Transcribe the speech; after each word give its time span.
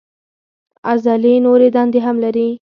عضلې 0.89 1.33
نورې 1.45 1.67
دندې 1.75 1.99
هم 2.05 2.15
لري. 2.23 2.47